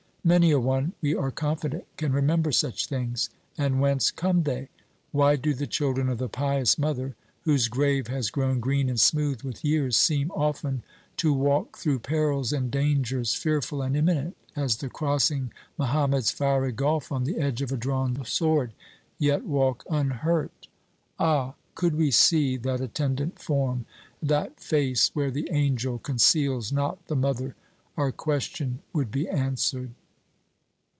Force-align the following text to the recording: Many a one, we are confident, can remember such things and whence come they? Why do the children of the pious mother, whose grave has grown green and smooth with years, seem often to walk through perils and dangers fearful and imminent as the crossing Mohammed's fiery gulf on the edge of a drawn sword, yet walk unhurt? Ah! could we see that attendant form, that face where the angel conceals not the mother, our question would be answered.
Many 0.23 0.51
a 0.51 0.59
one, 0.59 0.93
we 1.01 1.15
are 1.15 1.31
confident, 1.31 1.85
can 1.97 2.13
remember 2.13 2.51
such 2.51 2.85
things 2.85 3.31
and 3.57 3.81
whence 3.81 4.11
come 4.11 4.43
they? 4.43 4.69
Why 5.11 5.35
do 5.35 5.51
the 5.55 5.65
children 5.65 6.09
of 6.09 6.19
the 6.19 6.29
pious 6.29 6.77
mother, 6.77 7.15
whose 7.41 7.67
grave 7.67 8.05
has 8.05 8.29
grown 8.29 8.59
green 8.59 8.87
and 8.87 9.01
smooth 9.01 9.41
with 9.41 9.65
years, 9.65 9.97
seem 9.97 10.29
often 10.29 10.83
to 11.17 11.33
walk 11.33 11.79
through 11.79 12.01
perils 12.05 12.53
and 12.53 12.69
dangers 12.69 13.33
fearful 13.33 13.81
and 13.81 13.97
imminent 13.97 14.37
as 14.55 14.77
the 14.77 14.89
crossing 14.89 15.51
Mohammed's 15.75 16.29
fiery 16.29 16.71
gulf 16.71 17.11
on 17.11 17.23
the 17.23 17.39
edge 17.39 17.63
of 17.63 17.71
a 17.71 17.75
drawn 17.77 18.23
sword, 18.23 18.73
yet 19.17 19.43
walk 19.43 19.83
unhurt? 19.89 20.67
Ah! 21.17 21.55
could 21.73 21.95
we 21.95 22.11
see 22.11 22.57
that 22.57 22.79
attendant 22.79 23.39
form, 23.39 23.87
that 24.21 24.59
face 24.59 25.09
where 25.15 25.31
the 25.31 25.49
angel 25.51 25.97
conceals 25.97 26.71
not 26.71 27.07
the 27.07 27.15
mother, 27.15 27.55
our 27.97 28.11
question 28.11 28.83
would 28.93 29.09
be 29.09 29.27
answered. 29.27 29.89